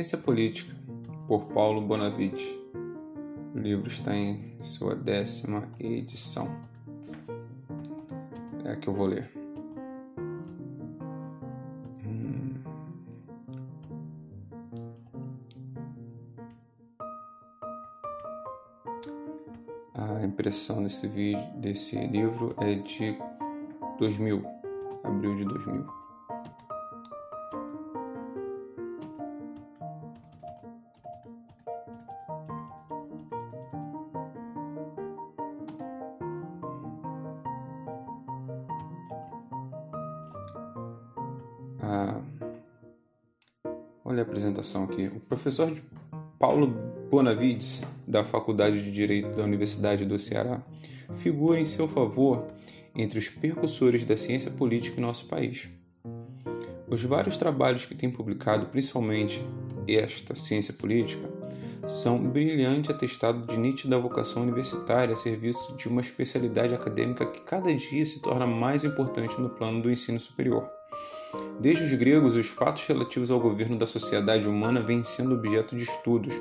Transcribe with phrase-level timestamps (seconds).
[0.00, 0.74] Ciência Política,
[1.28, 2.42] por Paulo Bonavides.
[3.54, 6.48] O livro está em sua décima edição.
[8.64, 9.30] É a que eu vou ler.
[12.02, 12.54] Hum.
[19.92, 23.18] A impressão desse vídeo, desse livro é de
[23.98, 24.42] 2000,
[25.04, 25.99] abril de 2000.
[44.60, 45.06] Olha a apresentação aqui.
[45.06, 45.72] O professor
[46.38, 46.66] Paulo
[47.10, 50.62] Bonavides, da Faculdade de Direito da Universidade do Ceará,
[51.16, 52.46] figura em seu favor
[52.94, 55.68] entre os percussores da ciência política em nosso país.
[56.86, 59.40] Os vários trabalhos que tem publicado, principalmente
[59.88, 61.28] esta ciência política,
[61.86, 67.72] são brilhante atestado de nítida vocação universitária a serviço de uma especialidade acadêmica que cada
[67.72, 70.79] dia se torna mais importante no plano do ensino superior.
[71.60, 75.84] Desde os gregos, os fatos relativos ao governo da sociedade humana vêm sendo objeto de
[75.84, 76.34] estudos,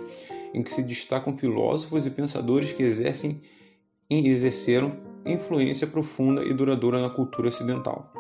[0.54, 3.42] em que se destacam filósofos e pensadores que exercem
[4.10, 8.12] e exerceram influência profunda e duradoura na cultura ocidental.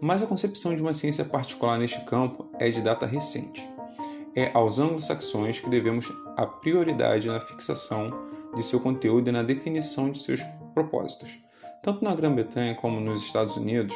[0.00, 3.66] Mas a concepção de uma ciência particular neste campo é de data recente.
[4.34, 8.12] É aos anglo-saxões que devemos a prioridade na fixação
[8.54, 10.40] de seu conteúdo e na definição de seus
[10.74, 11.38] propósitos.
[11.82, 13.94] Tanto na Grã-Bretanha como nos Estados Unidos,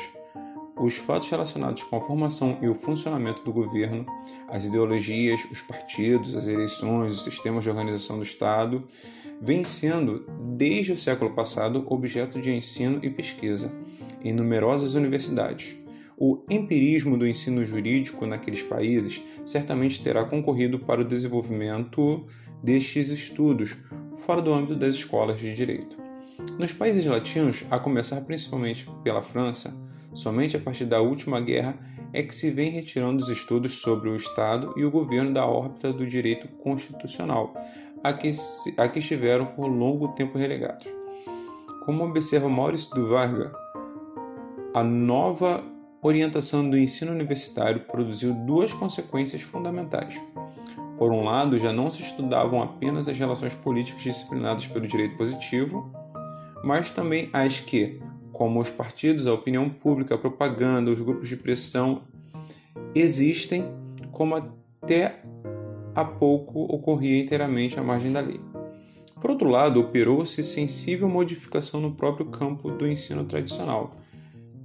[0.76, 4.06] os fatos relacionados com a formação e o funcionamento do governo,
[4.48, 8.86] as ideologias, os partidos, as eleições, os sistemas de organização do Estado,
[9.40, 13.72] vêm sendo, desde o século passado, objeto de ensino e pesquisa
[14.24, 15.76] em numerosas universidades.
[16.16, 22.24] O empirismo do ensino jurídico naqueles países certamente terá concorrido para o desenvolvimento
[22.62, 23.76] destes estudos
[24.18, 25.96] fora do âmbito das escolas de direito.
[26.58, 29.76] Nos países latinos, a começar principalmente pela França,
[30.14, 31.78] Somente a partir da última guerra
[32.12, 35.92] é que se vem retirando os estudos sobre o Estado e o governo da órbita
[35.92, 37.54] do direito constitucional,
[38.04, 40.86] a que, se, a que estiveram por longo tempo relegados.
[41.84, 43.52] Como observa Maurício Duvarga,
[44.74, 45.64] a nova
[46.02, 50.20] orientação do ensino universitário produziu duas consequências fundamentais.
[50.98, 55.92] Por um lado, já não se estudavam apenas as relações políticas disciplinadas pelo direito positivo,
[56.62, 58.00] mas também as que,
[58.32, 62.02] como os partidos, a opinião pública, a propaganda, os grupos de pressão,
[62.94, 63.66] existem
[64.10, 65.22] como até
[65.94, 68.40] há pouco ocorria inteiramente à margem da lei.
[69.20, 73.94] Por outro lado, operou-se sensível modificação no próprio campo do ensino tradicional,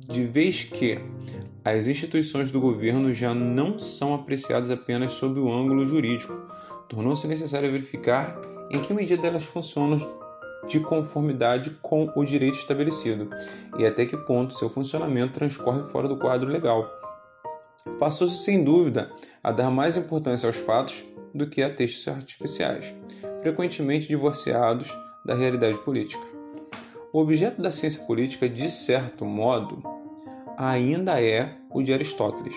[0.07, 0.97] de vez que
[1.63, 6.33] as instituições do governo já não são apreciadas apenas sob o ângulo jurídico,
[6.87, 8.39] tornou-se necessário verificar
[8.71, 10.26] em que medida elas funcionam
[10.67, 13.29] de conformidade com o direito estabelecido
[13.77, 16.89] e até que ponto seu funcionamento transcorre fora do quadro legal.
[17.99, 19.11] Passou-se sem dúvida
[19.43, 22.93] a dar mais importância aos fatos do que a textos artificiais,
[23.41, 26.23] frequentemente divorciados da realidade política.
[27.13, 29.79] O objeto da ciência política, de certo modo,
[30.57, 32.55] ainda é o de Aristóteles.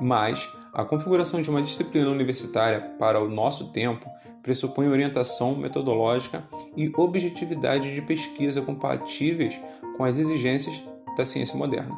[0.00, 4.08] Mas a configuração de uma disciplina universitária para o nosso tempo
[4.42, 6.42] pressupõe orientação metodológica
[6.74, 9.60] e objetividade de pesquisa compatíveis
[9.96, 10.82] com as exigências
[11.16, 11.94] da ciência moderna.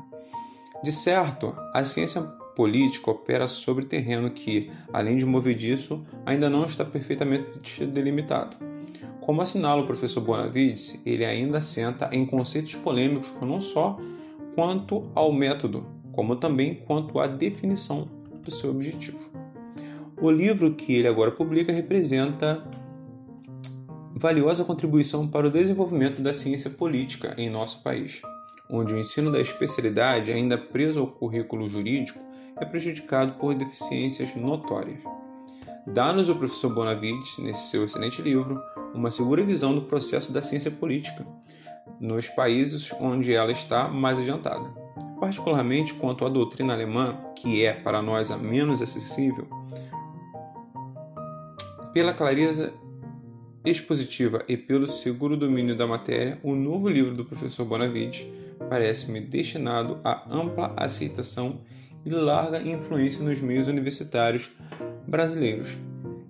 [0.82, 2.20] De certo, a ciência
[2.56, 8.56] política opera sobre terreno que, além de movediço, ainda não está perfeitamente delimitado.
[9.20, 13.98] Como assinala o professor Bonavides, ele ainda assenta em conceitos polêmicos não só
[14.54, 18.08] quanto ao método, como também quanto à definição
[18.50, 19.18] seu objetivo.
[20.20, 22.62] O livro que ele agora publica representa
[24.14, 28.22] valiosa contribuição para o desenvolvimento da ciência política em nosso país,
[28.70, 32.18] onde o ensino da especialidade, ainda preso ao currículo jurídico,
[32.56, 35.00] é prejudicado por deficiências notórias.
[35.86, 38.58] Dá-nos o professor Bonavides, nesse seu excelente livro,
[38.94, 41.24] uma segura visão do processo da ciência política
[42.00, 44.83] nos países onde ela está mais adiantada.
[45.24, 49.48] Particularmente quanto à doutrina alemã, que é para nós a menos acessível,
[51.94, 52.74] pela clareza
[53.64, 58.26] expositiva e pelo seguro domínio da matéria, o novo livro do professor Bonavides
[58.68, 61.62] parece-me destinado à ampla aceitação
[62.04, 64.50] e larga influência nos meios universitários
[65.08, 65.74] brasileiros.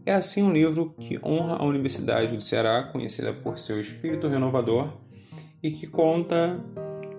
[0.07, 4.89] É assim um livro que honra a Universidade do Ceará, conhecida por seu espírito renovador,
[5.61, 6.65] e que conta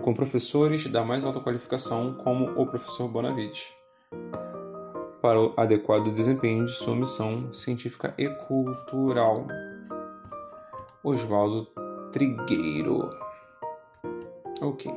[0.05, 3.73] com professores da mais alta qualificação, como o professor Bonavides.
[5.19, 9.47] para o adequado desempenho de sua missão científica e cultural.
[11.03, 11.67] Oswaldo
[12.11, 13.09] Trigueiro.
[14.61, 14.93] Ok.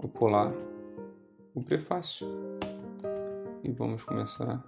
[0.00, 0.50] Vou pular
[1.54, 2.26] o prefácio
[3.62, 4.64] e vamos começar.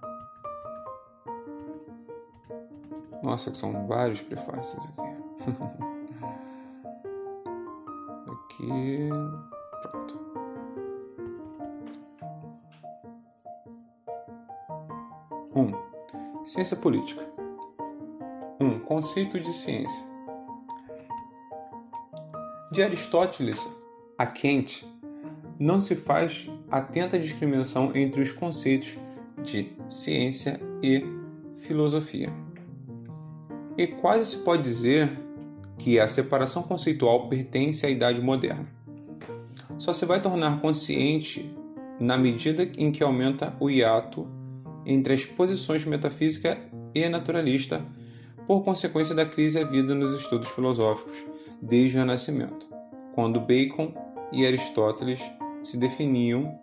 [3.23, 5.81] Nossa, que são vários prefácios aqui.
[8.51, 9.09] aqui.
[9.81, 10.19] Pronto.
[15.55, 16.43] Um.
[16.43, 17.25] Ciência política.
[18.59, 18.79] Um.
[18.79, 20.11] Conceito de ciência.
[22.71, 23.81] De Aristóteles
[24.17, 24.85] a Kant,
[25.59, 28.97] não se faz atenta discriminação entre os conceitos
[29.43, 31.03] de ciência e
[31.57, 32.29] filosofia.
[33.75, 35.17] E quase se pode dizer
[35.81, 38.67] que a separação conceitual pertence à idade moderna.
[39.79, 41.51] Só se vai tornar consciente
[41.99, 44.27] na medida em que aumenta o hiato
[44.85, 46.55] entre as posições metafísica
[46.93, 47.83] e naturalista
[48.45, 51.17] por consequência da crise havida nos estudos filosóficos
[51.59, 52.67] desde o Renascimento,
[53.15, 53.91] quando Bacon
[54.31, 55.21] e Aristóteles
[55.63, 56.59] se definiam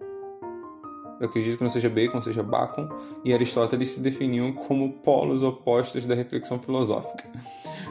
[1.20, 2.88] eu acredito que não seja Bacon, seja Bacon,
[3.24, 7.28] e Aristóteles se definiam como polos opostos da reflexão filosófica.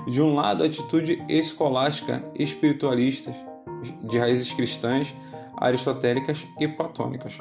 [0.08, 3.36] De um lado, a atitude escolástica espiritualista
[4.04, 5.14] de raízes cristãs,
[5.58, 7.38] aristotélicas e platônicas.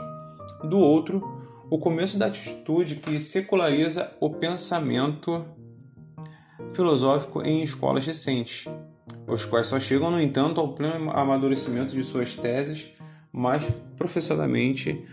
[0.65, 1.23] Do outro,
[1.71, 5.45] o começo da atitude que seculariza o pensamento
[6.73, 8.67] filosófico em escolas recentes,
[9.29, 12.95] os quais só chegam, no entanto, ao pleno amadurecimento de suas teses
[13.33, 15.05] mais professadamente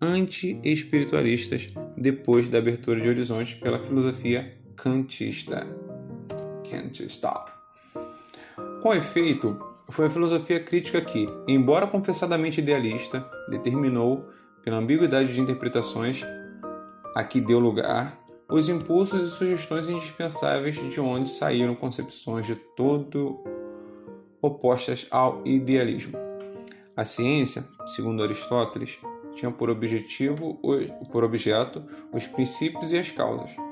[0.00, 5.87] anti-espiritualistas depois da abertura de horizontes pela filosofia kantista.
[6.68, 7.44] Kantista.
[8.82, 14.28] Com efeito, foi a filosofia crítica que, embora confessadamente idealista, determinou,
[14.62, 16.22] pela ambiguidade de interpretações
[17.14, 18.18] a que deu lugar,
[18.50, 23.42] os impulsos e sugestões indispensáveis de onde saíram concepções de todo
[24.40, 26.16] opostas ao idealismo.
[26.96, 28.98] A ciência, segundo Aristóteles,
[29.32, 30.60] tinha por objetivo
[31.10, 31.82] por objeto
[32.12, 33.67] os princípios e as causas.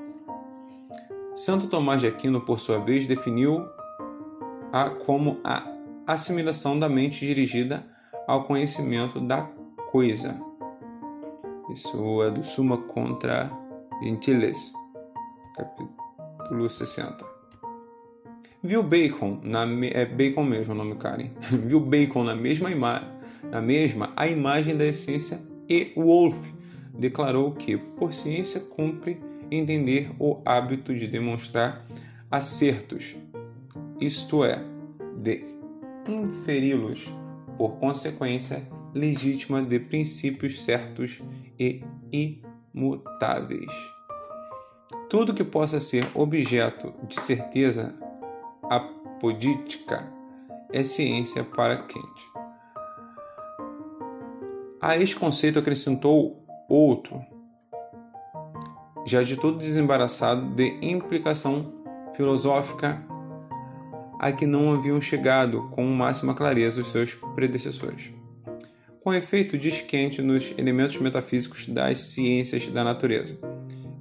[1.37, 3.63] Santo Tomás de Aquino, por sua vez, definiu
[4.73, 5.71] a como a
[6.07, 7.85] assimilação da mente dirigida
[8.27, 9.43] ao conhecimento da
[9.91, 10.41] coisa.
[11.71, 13.51] Isso é do Suma contra
[14.01, 14.73] Gentiles,
[15.55, 17.23] capítulo 60.
[18.63, 21.29] Viu Bacon, na, é Bacon mesmo o nome, Karen.
[21.67, 23.03] Viu Bacon na mesma, ima,
[23.43, 26.51] na mesma a imagem da essência e Wolff
[26.95, 31.85] declarou que, por ciência, cumpre entender o hábito de demonstrar
[32.29, 33.15] acertos,
[33.99, 34.63] isto é,
[35.17, 35.45] de
[36.07, 37.09] inferi-los
[37.57, 41.21] por consequência legítima de princípios certos
[41.59, 43.71] e imutáveis.
[45.09, 47.93] Tudo que possa ser objeto de certeza
[48.63, 50.11] apodítica
[50.71, 52.37] é ciência para Kant.
[54.81, 57.25] A este conceito acrescentou outro,
[59.07, 61.73] já de todo desembaraçado de implicação
[62.13, 63.01] filosófica
[64.19, 68.11] a que não haviam chegado com máxima clareza os seus predecessores.
[69.01, 73.37] Com efeito, diz Kant nos elementos metafísicos das ciências da natureza,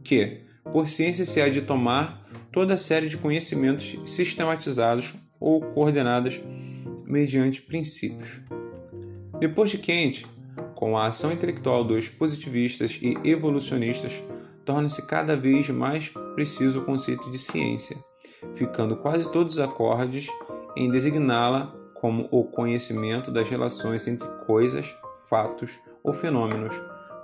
[0.02, 0.40] que,
[0.72, 2.20] por ciência se há de tomar
[2.50, 6.40] toda série de conhecimentos sistematizados ou coordenados
[7.06, 8.40] mediante princípios.
[9.38, 10.26] Depois de Kant,
[10.74, 14.20] com a ação intelectual dos positivistas e evolucionistas,
[14.66, 17.96] torna-se cada vez mais preciso o conceito de ciência,
[18.54, 20.26] ficando quase todos acordes
[20.76, 24.94] em designá-la como o conhecimento das relações entre coisas,
[25.30, 26.74] fatos ou fenômenos,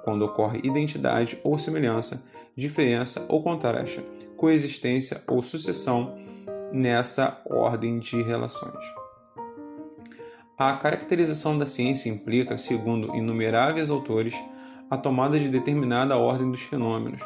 [0.03, 2.25] quando ocorre identidade ou semelhança,
[2.57, 4.01] diferença ou contraste,
[4.37, 6.17] coexistência ou sucessão
[6.73, 8.85] nessa ordem de relações.
[10.59, 14.35] A caracterização da ciência implica, segundo inumeráveis autores,
[14.93, 17.23] a tomada de determinada ordem dos fenômenos,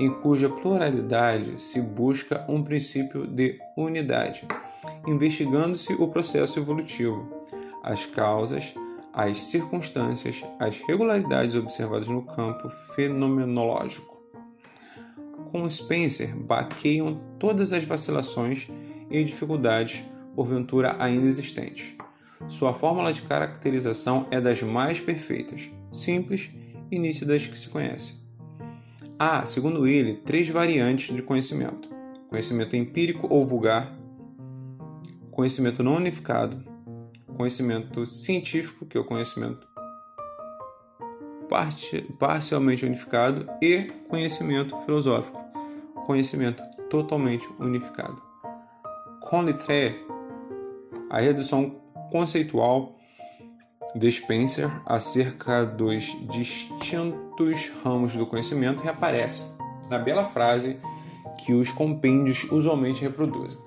[0.00, 4.48] em cuja pluralidade se busca um princípio de unidade,
[5.06, 7.28] investigando-se o processo evolutivo,
[7.82, 8.72] as causas,
[9.12, 14.16] as circunstâncias, as regularidades observadas no campo fenomenológico
[15.52, 18.68] com Spencer baqueiam todas as vacilações
[19.10, 20.02] e dificuldades
[20.34, 21.94] porventura ainda existentes.
[22.48, 28.14] Sua fórmula de caracterização é das mais perfeitas, simples e nítidas que se conhece.
[29.18, 31.88] Há, segundo ele, três variantes de conhecimento:
[32.28, 33.96] conhecimento empírico ou vulgar,
[35.30, 36.62] conhecimento não unificado,
[37.36, 39.66] conhecimento científico, que é o conhecimento
[42.18, 45.40] parcialmente unificado e conhecimento filosófico,
[46.04, 48.20] conhecimento totalmente unificado.
[49.20, 49.96] Com Littré,
[51.08, 52.96] a redução conceitual
[53.96, 59.56] de Spencer acerca dos distintos ramos do conhecimento reaparece
[59.90, 60.76] na bela frase
[61.38, 63.58] que os compêndios usualmente reproduzem.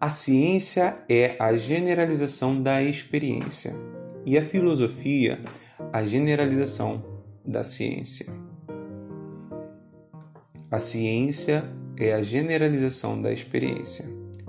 [0.00, 3.74] A ciência é a generalização da experiência
[4.24, 5.40] e a filosofia
[5.92, 7.02] a generalização
[7.44, 8.26] da ciência.
[10.70, 11.64] A ciência
[11.96, 14.04] é a generalização da experiência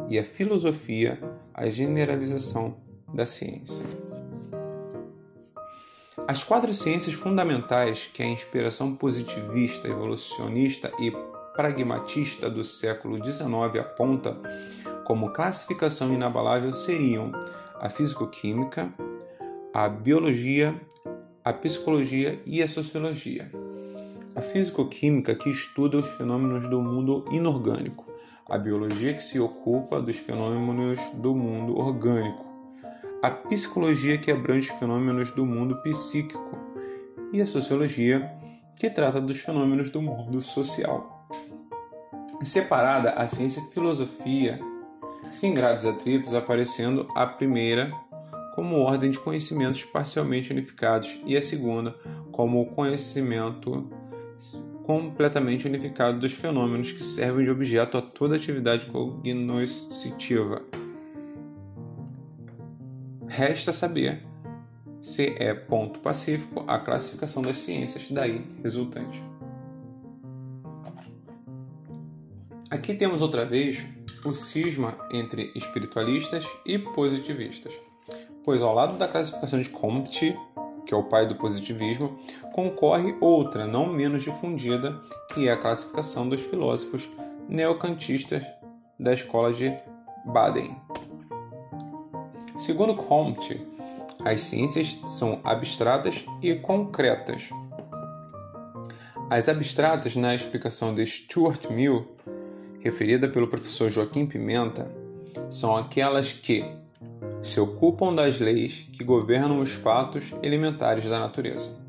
[0.10, 1.20] e a filosofia
[1.54, 2.78] a generalização
[3.14, 4.11] da ciência.
[6.32, 11.12] As quatro ciências fundamentais que a inspiração positivista, evolucionista e
[11.54, 14.38] pragmatista do século XIX aponta
[15.04, 17.34] como classificação inabalável seriam
[17.82, 18.90] a físico-química,
[19.74, 20.74] a biologia,
[21.44, 23.52] a psicologia e a sociologia.
[24.34, 28.06] A físico-química que estuda os fenômenos do mundo inorgânico,
[28.50, 32.51] a biologia que se ocupa dos fenômenos do mundo orgânico,
[33.22, 36.58] a psicologia que abrange os fenômenos do mundo psíquico
[37.32, 38.32] e a sociologia
[38.76, 41.30] que trata dos fenômenos do mundo social.
[42.42, 44.60] Separada, a ciência e a filosofia,
[45.30, 47.92] sem graves atritos, aparecendo a primeira
[48.56, 51.96] como ordem de conhecimentos parcialmente unificados e a segunda
[52.32, 53.88] como o conhecimento
[54.84, 60.66] completamente unificado dos fenômenos que servem de objeto a toda atividade cognoscitiva.
[63.34, 64.22] Resta saber
[65.02, 69.24] se é ponto pacífico a classificação das ciências daí resultante.
[72.70, 73.86] Aqui temos outra vez
[74.26, 77.74] o cisma entre espiritualistas e positivistas,
[78.44, 80.38] pois ao lado da classificação de Comte
[80.86, 82.20] que é o pai do positivismo,
[82.52, 85.02] concorre outra, não menos difundida,
[85.34, 87.10] que é a classificação dos filósofos
[87.48, 88.46] neocantistas
[89.00, 89.74] da escola de
[90.26, 90.76] Baden.
[92.62, 93.60] Segundo Comte,
[94.24, 97.50] as ciências são abstratas e concretas.
[99.32, 102.08] As abstratas, na explicação de Stuart Mill,
[102.80, 104.92] referida pelo professor Joaquim Pimenta,
[105.50, 106.64] são aquelas que
[107.42, 111.80] se ocupam das leis que governam os fatos elementares da natureza.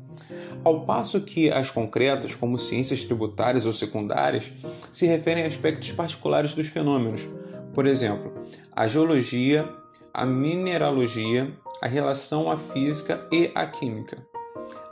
[0.63, 4.51] Ao passo que as concretas, como ciências tributárias ou secundárias,
[4.91, 7.29] se referem a aspectos particulares dos fenômenos,
[7.75, 8.33] por exemplo,
[8.75, 9.69] a geologia,
[10.13, 11.51] a mineralogia,
[11.81, 14.23] a relação à física e à química,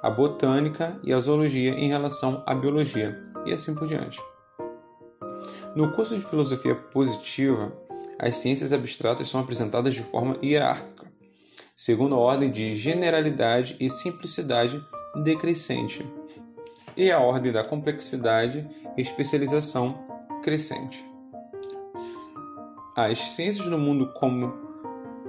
[0.01, 4.19] a botânica e a zoologia em relação à biologia, e assim por diante.
[5.75, 7.71] No curso de filosofia positiva,
[8.17, 11.05] as ciências abstratas são apresentadas de forma hierárquica,
[11.75, 14.83] segundo a ordem de generalidade e simplicidade
[15.23, 16.03] decrescente,
[16.97, 20.03] e a ordem da complexidade e especialização
[20.41, 21.05] crescente.
[22.95, 24.70] As ciências do mundo, como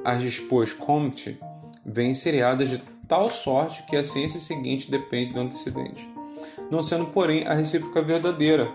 [0.04, 1.38] as dispôs Comte,
[1.84, 6.08] vêm seriadas de tal sorte que a ciência seguinte depende do antecedente,
[6.70, 8.72] não sendo, porém, a recíproca verdadeira.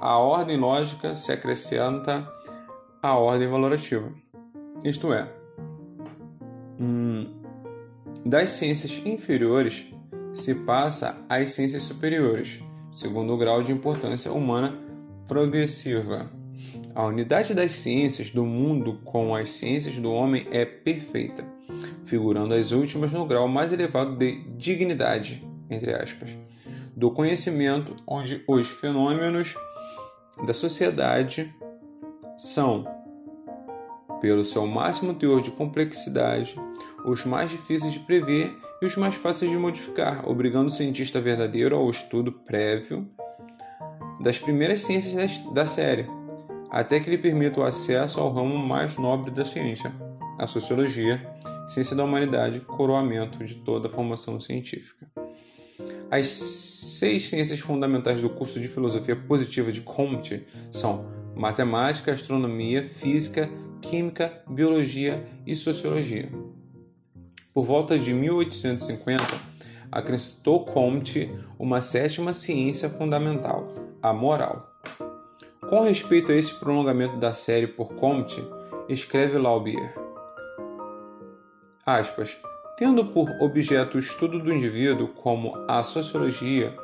[0.00, 2.26] A ordem lógica se acrescenta
[3.02, 4.12] a ordem valorativa.
[4.82, 5.30] Isto é,
[6.80, 7.26] hum,
[8.24, 9.92] das ciências inferiores
[10.32, 14.76] se passa às ciências superiores, segundo o grau de importância humana
[15.28, 16.30] progressiva.
[16.94, 21.44] A unidade das ciências do mundo com as ciências do homem é perfeita,
[22.04, 26.36] figurando as últimas no grau mais elevado de dignidade, entre aspas,
[26.96, 29.54] do conhecimento, onde os fenômenos
[30.46, 31.52] da sociedade
[32.36, 32.86] são,
[34.20, 36.54] pelo seu máximo teor de complexidade,
[37.04, 41.76] os mais difíceis de prever e os mais fáceis de modificar, obrigando o cientista verdadeiro
[41.76, 43.08] ao estudo prévio
[44.20, 46.06] das primeiras ciências da série,
[46.74, 49.94] até que lhe permita o acesso ao ramo mais nobre da ciência,
[50.36, 51.24] a sociologia,
[51.68, 55.08] ciência da humanidade, coroamento de toda a formação científica.
[56.10, 63.48] As seis ciências fundamentais do curso de filosofia positiva de Comte são matemática, astronomia, física,
[63.80, 66.28] química, biologia e sociologia.
[67.52, 69.24] Por volta de 1850,
[69.92, 73.68] acrescentou Comte uma sétima ciência fundamental,
[74.02, 74.73] a moral.
[75.68, 78.46] Com respeito a esse prolongamento da série por Comte,
[78.88, 79.94] escreve Laubier,
[81.86, 82.36] aspas,
[82.76, 86.76] tendo por objeto o estudo do indivíduo como a sociologia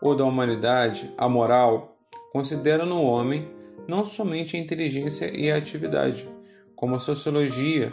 [0.00, 1.96] ou da humanidade, a moral,
[2.32, 3.50] considera no homem
[3.88, 6.28] não somente a inteligência e a atividade,
[6.76, 7.90] como a sociologia,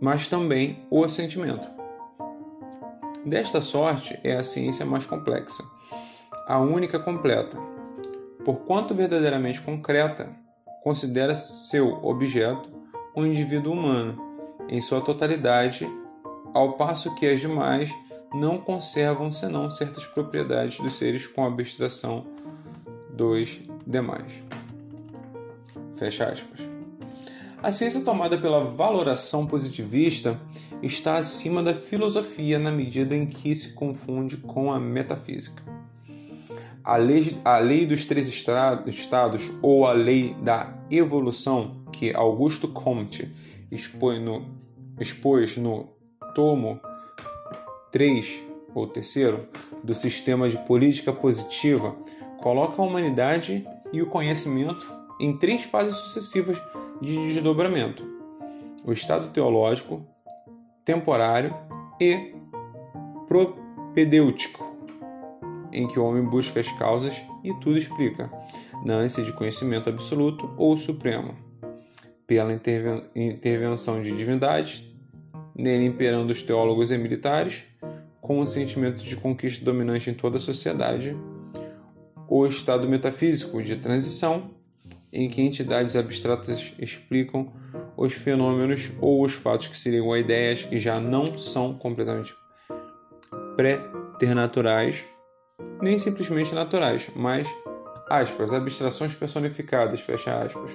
[0.00, 1.66] mas também o sentimento.
[3.24, 5.64] Desta sorte é a ciência mais complexa,
[6.46, 7.73] a única completa.
[8.44, 10.28] Porquanto verdadeiramente concreta,
[10.82, 12.68] considera seu objeto
[13.14, 14.18] o indivíduo humano
[14.68, 15.88] em sua totalidade,
[16.52, 17.90] ao passo que as demais
[18.34, 22.26] não conservam senão certas propriedades dos seres com abstração
[23.10, 24.42] dos demais.
[25.96, 26.60] Fecha aspas.
[27.62, 30.38] A ciência tomada pela valoração positivista
[30.82, 35.62] está acima da filosofia na medida em que se confunde com a metafísica.
[36.84, 43.32] A lei, a lei dos três estados ou a lei da evolução que Augusto Comte
[43.70, 44.44] expõe no,
[45.00, 45.88] expôs no
[46.34, 46.78] tomo
[47.90, 48.42] 3
[48.74, 49.40] ou terceiro
[49.82, 51.96] do sistema de política positiva
[52.42, 54.86] coloca a humanidade e o conhecimento
[55.18, 56.60] em três fases sucessivas
[57.00, 58.04] de desdobramento:
[58.84, 60.06] o estado teológico,
[60.84, 61.54] temporário
[62.00, 62.34] e
[63.26, 64.73] propedêutico,
[65.74, 68.30] em que o homem busca as causas e tudo explica,
[68.84, 71.34] na ânsia de conhecimento absoluto ou supremo,
[72.26, 74.90] pela interven intervenção de divindades,
[75.54, 77.64] nele imperando os teólogos e militares,
[78.20, 81.16] com o sentimento de conquista dominante em toda a sociedade,
[82.26, 84.50] o estado metafísico de transição,
[85.12, 87.52] em que entidades abstratas explicam
[87.96, 92.34] os fenômenos ou os fatos que se ligam a ideias que já não são completamente
[93.56, 95.04] preternaturais,
[95.80, 97.48] nem simplesmente naturais, mas
[98.08, 100.72] aspas, abstrações personificadas, fecha aspas,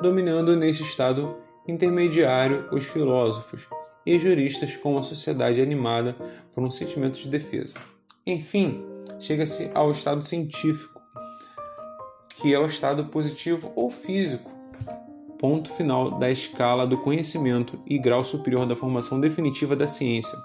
[0.00, 3.66] dominando nesse estado intermediário os filósofos
[4.04, 6.16] e juristas com a sociedade animada
[6.54, 7.74] por um sentimento de defesa.
[8.26, 8.84] Enfim,
[9.18, 11.00] chega-se ao estado científico,
[12.28, 14.50] que é o estado positivo ou físico,
[15.38, 20.38] ponto final da escala do conhecimento e grau superior da formação definitiva da ciência,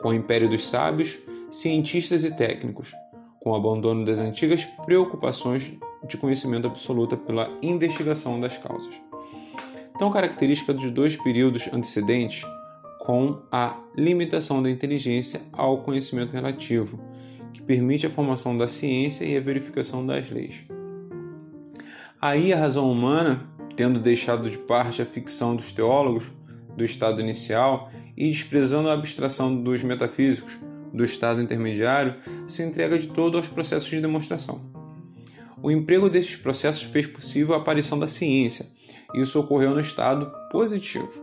[0.00, 1.18] com o império dos sábios,
[1.52, 2.94] cientistas e técnicos,
[3.38, 5.70] com o abandono das antigas preocupações
[6.08, 8.94] de conhecimento absoluta pela investigação das causas.
[9.98, 12.42] Tão característica dos dois períodos antecedentes,
[13.00, 16.98] com a limitação da inteligência ao conhecimento relativo,
[17.52, 20.64] que permite a formação da ciência e a verificação das leis.
[22.18, 26.30] Aí a razão humana, tendo deixado de parte a ficção dos teólogos
[26.74, 33.08] do estado inicial e desprezando a abstração dos metafísicos do estado intermediário, se entrega de
[33.08, 34.60] todo aos processos de demonstração.
[35.62, 38.66] O emprego desses processos fez possível a aparição da ciência,
[39.14, 41.22] e isso ocorreu no estado positivo.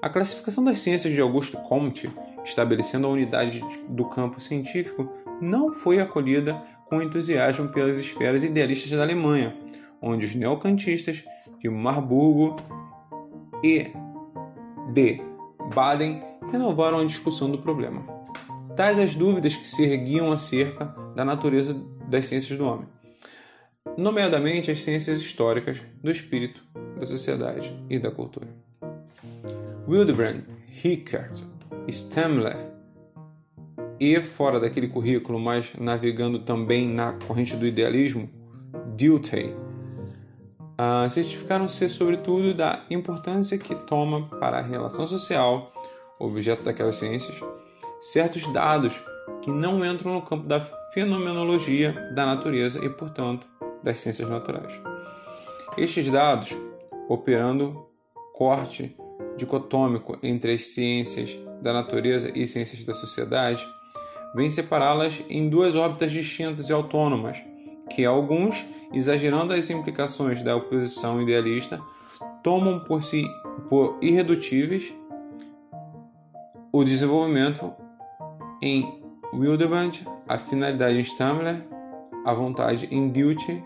[0.00, 2.10] A classificação das ciências de Augusto Comte
[2.44, 9.02] estabelecendo a unidade do campo científico, não foi acolhida com entusiasmo pelas esferas idealistas da
[9.02, 9.56] Alemanha,
[10.00, 11.24] onde os neocantistas
[11.58, 12.54] de Marburgo
[13.62, 13.90] e
[14.92, 15.22] de
[15.74, 18.13] Baden renovaram a discussão do problema.
[18.76, 21.74] Tais as dúvidas que se erguiam acerca da natureza
[22.08, 22.88] das ciências do homem,
[23.96, 26.62] nomeadamente as ciências históricas do espírito,
[26.98, 28.48] da sociedade e da cultura.
[29.86, 31.42] Wildebrand, Rickert
[31.88, 32.56] Stemler
[34.00, 38.28] e fora daquele currículo, mas navegando também na corrente do idealismo,
[38.96, 39.54] Dilthey,
[40.78, 45.72] uh, certificaram ser sobretudo da importância que toma para a relação social,
[46.18, 47.40] objeto daquelas ciências,
[48.04, 49.02] certos dados
[49.40, 50.60] que não entram no campo da
[50.92, 53.46] fenomenologia da natureza e, portanto,
[53.82, 54.78] das ciências naturais.
[55.78, 56.54] Estes dados,
[57.08, 57.86] operando
[58.34, 58.94] corte
[59.38, 63.66] dicotômico entre as ciências da natureza e ciências da sociedade,
[64.36, 67.42] vem separá-las em duas órbitas distintas e autônomas,
[67.90, 71.80] que alguns, exagerando as implicações da oposição idealista,
[72.42, 73.24] tomam por si
[73.70, 74.92] por irredutíveis
[76.70, 77.72] o desenvolvimento
[78.64, 78.98] em
[79.34, 79.92] Wildebrand,
[80.26, 81.62] a finalidade em Stamler,
[82.24, 83.62] a vontade em Duty,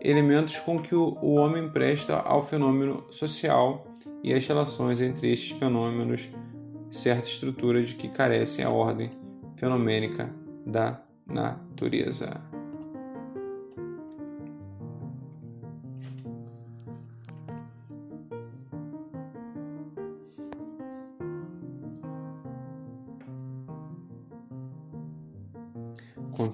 [0.00, 3.86] elementos com que o homem presta ao fenômeno social
[4.24, 6.30] e as relações entre estes fenômenos
[6.88, 9.10] certa estrutura de que carece a ordem
[9.56, 12.55] fenomênica da natureza.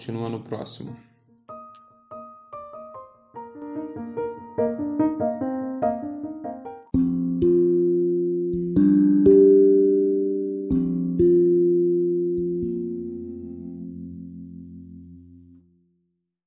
[0.03, 0.97] Continua no próximo.